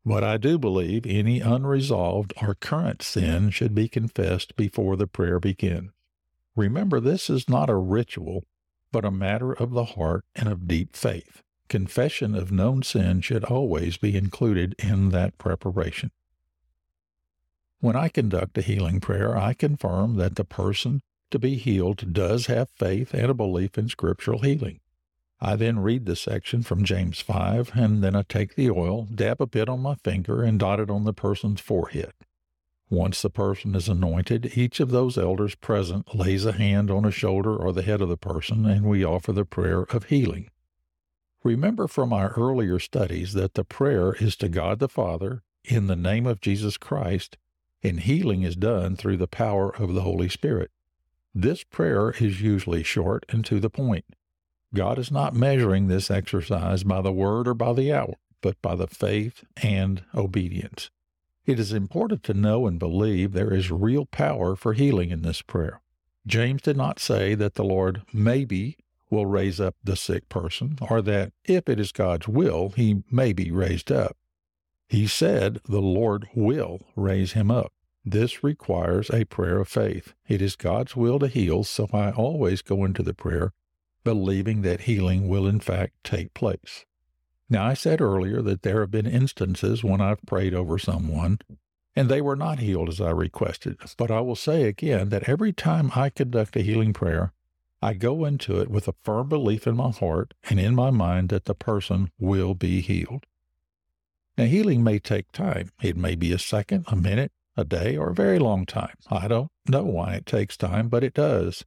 But 0.05 0.24
I 0.24 0.38
do 0.38 0.59
believe 0.59 1.05
any 1.05 1.39
unresolved 1.39 2.33
or 2.39 2.53
current 2.53 3.01
sin 3.01 3.50
should 3.50 3.74
be 3.74 3.88
confessed 3.88 4.55
before 4.55 4.95
the 4.95 5.07
prayer 5.07 5.39
begins. 5.39 5.89
Remember, 6.55 7.00
this 7.00 7.29
is 7.29 7.50
not 7.50 7.69
a 7.69 7.75
ritual, 7.75 8.45
but 8.91 9.03
a 9.03 9.12
matter 9.12 9.51
of 9.51 9.71
the 9.71 9.83
heart 9.83 10.24
and 10.35 10.47
of 10.47 10.67
deep 10.67 10.95
faith. 10.95 11.41
Confession 11.67 12.35
of 12.35 12.51
known 12.51 12.83
sin 12.83 13.21
should 13.21 13.43
always 13.43 13.97
be 13.97 14.15
included 14.15 14.75
in 14.77 15.09
that 15.09 15.38
preparation. 15.38 16.12
When 17.79 17.95
I 17.95 18.07
conduct 18.07 18.57
a 18.57 18.62
healing 18.62 19.00
prayer, 19.00 19.35
I 19.35 19.53
confirm 19.53 20.15
that 20.17 20.35
the 20.35 20.45
person 20.45 21.01
to 21.31 21.39
be 21.39 21.55
healed 21.55 22.13
does 22.13 22.45
have 22.45 22.69
faith 22.69 23.13
and 23.13 23.29
a 23.29 23.33
belief 23.33 23.77
in 23.77 23.89
scriptural 23.89 24.39
healing. 24.39 24.79
I 25.41 25.55
then 25.55 25.79
read 25.79 26.05
the 26.05 26.15
section 26.15 26.63
from 26.63 26.85
James 26.85 27.19
5, 27.19 27.71
and 27.75 28.03
then 28.03 28.15
I 28.15 28.23
take 28.23 28.55
the 28.55 28.69
oil, 28.69 29.07
dab 29.13 29.41
a 29.41 29.47
bit 29.47 29.67
on 29.67 29.81
my 29.81 29.95
finger, 29.95 30.43
and 30.43 30.59
dot 30.59 30.79
it 30.79 30.89
on 30.89 31.03
the 31.03 31.13
person's 31.13 31.59
forehead. 31.59 32.13
Once 32.89 33.21
the 33.21 33.29
person 33.29 33.75
is 33.75 33.89
anointed, 33.89 34.57
each 34.57 34.79
of 34.79 34.91
those 34.91 35.17
elders 35.17 35.55
present 35.55 36.15
lays 36.15 36.45
a 36.45 36.53
hand 36.53 36.89
on 36.89 37.03
a 37.03 37.11
shoulder 37.11 37.55
or 37.55 37.73
the 37.73 37.81
head 37.81 38.01
of 38.01 38.09
the 38.09 38.17
person, 38.17 38.65
and 38.65 38.85
we 38.85 39.03
offer 39.03 39.33
the 39.33 39.43
prayer 39.43 39.81
of 39.81 40.05
healing. 40.05 40.49
Remember 41.43 41.87
from 41.87 42.13
our 42.13 42.29
earlier 42.37 42.79
studies 42.79 43.33
that 43.33 43.55
the 43.55 43.63
prayer 43.63 44.13
is 44.13 44.35
to 44.37 44.49
God 44.49 44.79
the 44.79 44.87
Father 44.87 45.43
in 45.63 45.87
the 45.87 45.95
name 45.95 46.25
of 46.25 46.41
Jesus 46.41 46.77
Christ, 46.77 47.37
and 47.83 47.99
healing 47.99 48.43
is 48.43 48.55
done 48.55 48.95
through 48.95 49.17
the 49.17 49.27
power 49.27 49.75
of 49.75 49.93
the 49.93 50.01
Holy 50.01 50.29
Spirit. 50.29 50.71
This 51.33 51.63
prayer 51.63 52.11
is 52.11 52.41
usually 52.41 52.83
short 52.83 53.25
and 53.29 53.43
to 53.45 53.59
the 53.59 53.69
point. 53.69 54.05
God 54.75 55.00
is 55.00 55.10
not 55.10 55.34
measuring 55.34 55.88
this 55.88 56.12
exercise 56.12 56.84
by 56.84 57.01
the 57.01 57.12
word 57.12 57.48
or 57.48 57.53
by 57.53 57.72
the 57.72 57.94
hour, 57.94 58.15
but 58.41 58.62
by 58.62 58.75
the 58.75 58.88
faith 58.88 59.46
and 59.63 60.03
obedience. 60.13 60.91
It 61.46 61.62
is 61.62 61.72
important 61.72 62.24
to 62.24 62.34
know 62.34 62.67
and 62.67 62.77
believe 62.77 63.32
there 63.32 63.53
is 63.53 63.72
real 63.72 64.05
power 64.05 64.53
for 64.53 64.74
healing 64.74 65.12
in 65.12 65.22
this 65.22 65.41
prayer. 65.41 65.79
James 66.27 66.62
did 66.62 66.75
not 66.75 67.00
say 67.00 67.36
that 67.36 67.53
the 67.53 67.63
Lord 67.63 68.01
maybe 68.12 68.75
will 69.10 69.25
raise 69.25 69.62
up 69.62 69.75
the 69.82 69.96
sick 69.96 70.27
person, 70.27 70.77
or 70.89 71.01
that 71.03 71.32
if 71.46 71.70
it 71.70 71.79
is 71.79 71.94
God's 71.94 72.27
will, 72.27 72.74
he 72.75 73.01
may 73.10 73.32
be 73.32 73.51
raised 73.51 73.94
up. 73.94 74.17
He 74.89 75.08
said 75.08 75.62
the 75.70 75.82
Lord 75.82 76.27
will 76.36 76.82
raise 76.98 77.32
him 77.32 77.50
up. 77.50 77.72
This 78.03 78.44
requires 78.44 79.10
a 79.10 79.24
prayer 79.24 79.60
of 79.60 79.70
faith. 79.70 80.13
It 80.27 80.41
is 80.41 80.58
God's 80.58 80.98
will 80.98 81.20
to 81.20 81.29
heal, 81.29 81.63
so 81.63 81.88
I 81.94 82.12
always 82.12 82.62
go 82.62 82.84
into 82.84 83.01
the 83.01 83.13
prayer 83.13 83.53
believing 84.05 84.62
that 84.62 84.81
healing 84.81 85.27
will 85.27 85.45
in 85.45 85.59
fact 85.59 85.95
take 86.05 86.33
place. 86.33 86.85
Now, 87.50 87.65
I 87.65 87.74
said 87.74 88.00
earlier 88.00 88.41
that 88.41 88.62
there 88.62 88.79
have 88.79 88.91
been 88.91 89.05
instances 89.05 89.83
when 89.83 90.00
I've 90.00 90.25
prayed 90.25 90.53
over 90.53 90.79
someone 90.79 91.39
and 91.95 92.09
they 92.09 92.21
were 92.21 92.35
not 92.35 92.59
healed 92.59 92.89
as 92.89 93.01
I 93.01 93.12
requested. 93.12 93.77
But 93.97 94.12
I 94.12 94.21
will 94.21 94.35
say 94.35 94.63
again 94.63 95.09
that 95.09 95.27
every 95.29 95.53
time 95.53 95.91
I 95.95 96.09
conduct 96.09 96.55
a 96.55 96.62
healing 96.62 96.93
prayer, 96.93 97.33
I 97.81 97.93
go 97.93 98.25
into 98.25 98.59
it 98.59 98.69
with 98.69 98.88
a 98.88 98.95
firm 99.03 99.29
belief 99.29 99.67
in 99.67 99.75
my 99.75 99.91
heart 99.91 100.33
and 100.50 100.59
in 100.59 100.75
my 100.75 100.89
mind 100.89 101.29
that 101.29 101.45
the 101.45 101.53
person 101.53 102.12
will 102.17 102.55
be 102.55 102.81
healed. 102.81 103.25
Now, 104.38 104.45
healing 104.45 104.83
may 104.83 105.00
take 105.00 105.31
time. 105.31 105.71
It 105.81 105.95
may 105.95 106.15
be 106.15 106.31
a 106.31 106.39
second, 106.39 106.85
a 106.88 106.95
minute, 106.95 107.31
a 107.55 107.63
day, 107.63 107.95
or 107.95 108.09
a 108.09 108.15
very 108.15 108.39
long 108.39 108.65
time. 108.65 108.95
I 109.09 109.27
don't 109.27 109.50
know 109.67 109.83
why 109.83 110.15
it 110.15 110.25
takes 110.25 110.57
time, 110.57 110.89
but 110.89 111.03
it 111.03 111.13
does. 111.13 111.63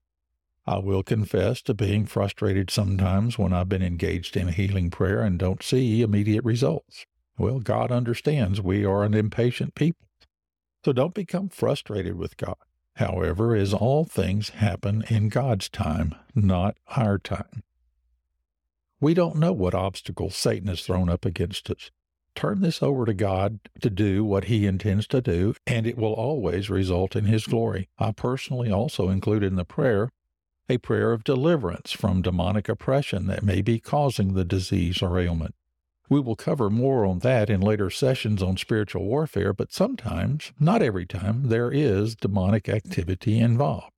I 0.68 0.76
will 0.80 1.02
confess 1.02 1.62
to 1.62 1.72
being 1.72 2.04
frustrated 2.04 2.70
sometimes 2.70 3.38
when 3.38 3.54
I've 3.54 3.70
been 3.70 3.82
engaged 3.82 4.36
in 4.36 4.48
healing 4.48 4.90
prayer 4.90 5.22
and 5.22 5.38
don't 5.38 5.62
see 5.62 6.02
immediate 6.02 6.44
results. 6.44 7.06
Well, 7.38 7.58
God 7.60 7.90
understands 7.90 8.60
we 8.60 8.84
are 8.84 9.02
an 9.02 9.14
impatient 9.14 9.74
people. 9.74 10.06
So 10.84 10.92
don't 10.92 11.14
become 11.14 11.48
frustrated 11.48 12.16
with 12.16 12.36
God. 12.36 12.58
However, 12.96 13.56
as 13.56 13.72
all 13.72 14.04
things 14.04 14.50
happen 14.50 15.04
in 15.08 15.30
God's 15.30 15.70
time, 15.70 16.14
not 16.34 16.76
our 16.88 17.16
time. 17.16 17.62
We 19.00 19.14
don't 19.14 19.36
know 19.36 19.54
what 19.54 19.74
obstacles 19.74 20.36
Satan 20.36 20.68
has 20.68 20.82
thrown 20.82 21.08
up 21.08 21.24
against 21.24 21.70
us 21.70 21.90
turn 22.34 22.60
this 22.60 22.84
over 22.84 23.04
to 23.04 23.14
God 23.14 23.58
to 23.80 23.90
do 23.90 24.24
what 24.24 24.44
He 24.44 24.64
intends 24.64 25.08
to 25.08 25.20
do, 25.20 25.54
and 25.66 25.88
it 25.88 25.98
will 25.98 26.12
always 26.12 26.70
result 26.70 27.16
in 27.16 27.24
His 27.24 27.46
glory. 27.46 27.88
I 27.98 28.12
personally 28.12 28.70
also 28.70 29.08
include 29.08 29.42
in 29.42 29.56
the 29.56 29.64
prayer 29.64 30.10
a 30.68 30.78
prayer 30.78 31.12
of 31.12 31.24
deliverance 31.24 31.92
from 31.92 32.22
demonic 32.22 32.68
oppression 32.68 33.26
that 33.26 33.42
may 33.42 33.62
be 33.62 33.80
causing 33.80 34.34
the 34.34 34.44
disease 34.44 35.02
or 35.02 35.18
ailment. 35.18 35.54
We 36.10 36.20
will 36.20 36.36
cover 36.36 36.70
more 36.70 37.04
on 37.04 37.18
that 37.20 37.50
in 37.50 37.60
later 37.60 37.90
sessions 37.90 38.42
on 38.42 38.56
spiritual 38.56 39.04
warfare, 39.04 39.52
but 39.52 39.72
sometimes, 39.72 40.52
not 40.58 40.82
every 40.82 41.06
time, 41.06 41.48
there 41.48 41.70
is 41.70 42.16
demonic 42.16 42.68
activity 42.68 43.38
involved. 43.38 43.92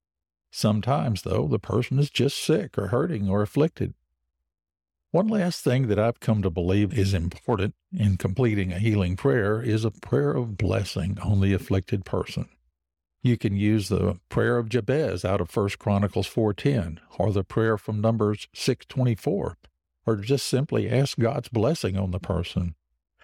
Sometimes, 0.51 1.21
though, 1.21 1.47
the 1.47 1.59
person 1.59 1.99
is 1.99 2.09
just 2.09 2.37
sick 2.37 2.77
or 2.77 2.87
hurting 2.87 3.29
or 3.29 3.41
afflicted. 3.41 3.93
One 5.11 5.27
last 5.27 5.63
thing 5.63 5.87
that 5.87 5.99
I've 5.99 6.19
come 6.19 6.41
to 6.41 6.49
believe 6.49 6.97
is 6.97 7.13
important 7.13 7.75
in 7.93 8.17
completing 8.17 8.71
a 8.71 8.79
healing 8.79 9.17
prayer 9.17 9.61
is 9.61 9.83
a 9.83 9.91
prayer 9.91 10.31
of 10.31 10.57
blessing 10.57 11.17
on 11.19 11.41
the 11.41 11.53
afflicted 11.53 12.05
person. 12.05 12.47
You 13.23 13.37
can 13.37 13.55
use 13.55 13.89
the 13.89 14.19
prayer 14.29 14.57
of 14.57 14.69
Jabez 14.69 15.23
out 15.23 15.41
of 15.41 15.49
1 15.51 15.77
Chronicles 15.77 16.27
4:10 16.27 16.99
or 17.19 17.31
the 17.31 17.43
prayer 17.43 17.77
from 17.77 18.01
Numbers 18.01 18.47
6:24 18.53 19.57
or 20.07 20.15
just 20.15 20.47
simply 20.47 20.89
ask 20.89 21.19
God's 21.19 21.49
blessing 21.49 21.97
on 21.97 22.11
the 22.11 22.19
person. 22.19 22.75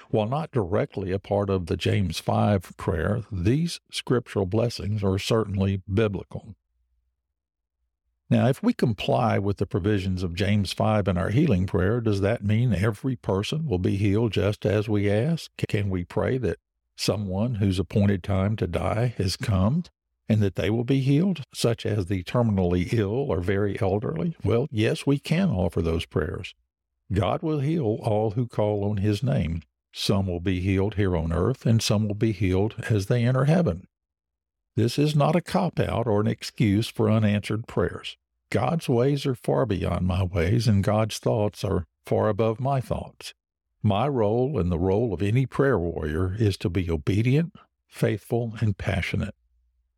While 0.10 0.28
not 0.28 0.52
directly 0.52 1.12
a 1.12 1.20
part 1.20 1.50
of 1.50 1.66
the 1.66 1.76
James 1.76 2.20
5 2.20 2.78
prayer, 2.78 3.24
these 3.32 3.80
scriptural 3.92 4.46
blessings 4.46 5.04
are 5.04 5.18
certainly 5.18 5.82
biblical. 5.92 6.56
Now, 8.30 8.48
if 8.48 8.62
we 8.62 8.74
comply 8.74 9.40
with 9.40 9.58
the 9.58 9.66
provisions 9.66 10.22
of 10.22 10.36
James 10.36 10.74
5 10.74 11.08
in 11.08 11.18
our 11.18 11.30
healing 11.30 11.66
prayer, 11.66 12.02
does 12.02 12.22
that 12.22 12.44
mean 12.44 12.74
every 12.74 13.16
person 13.16 13.66
will 13.66 13.80
be 13.80 13.96
healed 13.96 14.34
just 14.34 14.66
as 14.66 14.88
we 14.88 15.10
ask? 15.10 15.50
Can 15.68 15.90
we 15.90 16.04
pray 16.04 16.38
that 16.38 16.60
someone 16.98 17.56
whose 17.56 17.80
appointed 17.80 18.24
time 18.24 18.56
to 18.58 18.68
die 18.68 19.14
has 19.18 19.38
come 19.38 19.84
and 20.28 20.42
that 20.42 20.56
they 20.56 20.70
will 20.70 20.84
be 20.84 21.00
healed, 21.00 21.42
such 21.54 21.86
as 21.86 22.08
the 22.08 22.24
terminally 22.24 22.92
ill 22.92 23.12
or 23.12 23.40
very 23.40 23.80
elderly? 23.80 24.36
Well, 24.44 24.68
yes, 24.72 25.06
we 25.06 25.20
can 25.20 25.50
offer 25.50 25.82
those 25.82 26.06
prayers. 26.06 26.54
God 27.14 27.42
will 27.42 27.60
heal 27.60 28.00
all 28.04 28.32
who 28.32 28.48
call 28.48 28.84
on 28.84 28.98
his 28.98 29.24
name. 29.24 29.62
Some 29.94 30.28
will 30.28 30.42
be 30.42 30.60
healed 30.60 30.96
here 30.96 31.16
on 31.16 31.32
earth, 31.32 31.66
and 31.66 31.82
some 31.82 32.08
will 32.08 32.16
be 32.16 32.34
healed 32.34 32.76
as 32.90 33.06
they 33.06 33.24
enter 33.24 33.46
heaven. 33.46 33.88
This 34.76 35.00
is 35.00 35.16
not 35.16 35.36
a 35.36 35.42
cop 35.42 35.80
out 35.80 36.06
or 36.06 36.22
an 36.22 36.28
excuse 36.28 36.88
for 36.88 37.10
unanswered 37.10 37.68
prayers. 37.68 38.18
God's 38.52 38.88
ways 38.88 39.26
are 39.26 39.36
far 39.36 39.66
beyond 39.66 40.06
my 40.06 40.24
ways, 40.24 40.68
and 40.68 40.84
God's 40.84 41.18
thoughts 41.18 41.64
are 41.64 41.86
far 42.06 42.30
above 42.30 42.60
my 42.60 42.80
thoughts. 42.80 43.34
My 43.88 44.06
role 44.06 44.60
and 44.60 44.70
the 44.70 44.78
role 44.78 45.14
of 45.14 45.22
any 45.22 45.46
prayer 45.46 45.80
warrior 45.80 46.36
is 46.38 46.58
to 46.58 46.70
be 46.70 46.92
obedient, 46.92 47.56
faithful, 47.88 48.54
and 48.60 48.78
passionate. 48.78 49.34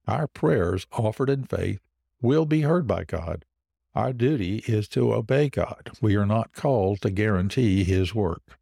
Our 0.08 0.28
prayers 0.28 0.86
offered 0.92 1.28
in 1.28 1.46
faith 1.46 1.80
will 2.22 2.46
be 2.46 2.62
heard 2.62 2.86
by 2.86 3.04
God. 3.04 3.46
Our 3.96 4.14
duty 4.14 4.58
is 4.68 4.88
to 4.90 5.12
obey 5.16 5.50
God. 5.50 5.90
We 6.00 6.16
are 6.18 6.28
not 6.28 6.54
called 6.54 7.02
to 7.02 7.10
guarantee 7.10 7.84
His 7.84 8.14
work. 8.14 8.60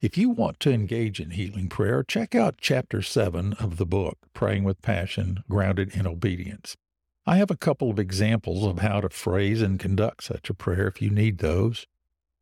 If 0.00 0.16
you 0.16 0.30
want 0.30 0.58
to 0.60 0.72
engage 0.72 1.20
in 1.20 1.32
healing 1.32 1.68
prayer, 1.68 2.02
check 2.02 2.34
out 2.34 2.54
Chapter 2.58 3.02
7 3.02 3.52
of 3.60 3.76
the 3.76 3.84
book, 3.84 4.16
Praying 4.32 4.64
with 4.64 4.80
Passion 4.80 5.44
Grounded 5.50 5.94
in 5.94 6.06
Obedience. 6.06 6.78
I 7.26 7.36
have 7.36 7.50
a 7.50 7.58
couple 7.58 7.90
of 7.90 7.98
examples 7.98 8.64
of 8.64 8.78
how 8.78 9.02
to 9.02 9.10
phrase 9.10 9.60
and 9.60 9.78
conduct 9.78 10.24
such 10.24 10.48
a 10.48 10.54
prayer 10.54 10.88
if 10.88 11.02
you 11.02 11.10
need 11.10 11.40
those. 11.40 11.86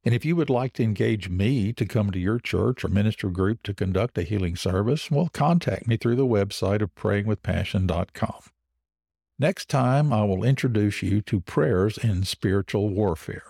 And 0.04 0.14
if 0.14 0.24
you 0.24 0.36
would 0.36 0.50
like 0.50 0.74
to 0.74 0.82
engage 0.82 1.30
me 1.30 1.72
to 1.72 1.86
come 1.86 2.10
to 2.10 2.18
your 2.18 2.38
church 2.38 2.84
or 2.84 2.88
ministry 2.88 3.30
group 3.30 3.62
to 3.62 3.72
conduct 3.72 4.18
a 4.18 4.22
healing 4.22 4.54
service, 4.54 5.10
well, 5.10 5.30
contact 5.32 5.86
me 5.88 5.96
through 5.96 6.16
the 6.16 6.26
website 6.26 6.82
of 6.82 6.94
prayingwithpassion.com. 6.94 8.42
Next 9.38 9.68
time, 9.70 10.12
I 10.12 10.24
will 10.24 10.44
introduce 10.44 11.02
you 11.02 11.22
to 11.22 11.40
prayers 11.40 11.96
in 11.96 12.24
spiritual 12.24 12.90
warfare. 12.90 13.44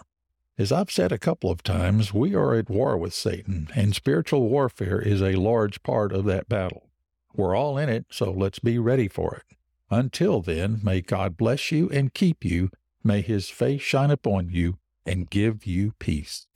As 0.56 0.70
I've 0.70 0.92
said 0.92 1.11
a 1.11 1.18
couple 1.18 1.50
of 1.50 1.64
times, 1.64 2.14
we 2.14 2.37
are 2.37 2.54
at 2.54 2.70
war 2.70 2.96
with 2.96 3.12
Satan, 3.12 3.68
and 3.75 3.92
spiritual 3.92 4.49
warfare 4.49 5.00
is 5.00 5.20
a 5.20 5.34
large 5.34 5.82
part 5.82 6.12
of 6.12 6.25
that 6.26 6.49
battle. 6.49 6.88
We're 7.34 7.56
all 7.56 7.76
in 7.76 7.88
it, 7.88 8.06
so 8.11 8.30
let's 8.30 8.61
be 8.61 8.78
ready 8.78 9.08
for 9.08 9.34
it. 9.34 9.56
Until 9.90 10.40
then, 10.40 10.80
may 10.84 11.00
God 11.00 11.37
bless 11.37 11.73
you 11.73 11.90
and 11.90 12.14
keep 12.14 12.44
you. 12.44 12.70
May 13.02 13.23
his 13.23 13.50
face 13.50 13.82
shine 13.82 14.12
upon 14.12 14.50
you 14.50 14.78
and 15.06 15.28
give 15.30 15.66
you 15.66 15.92
peace. 15.99 16.46